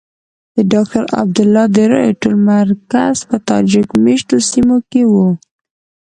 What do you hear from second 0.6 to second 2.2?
ډاکټر عبدالله د رایو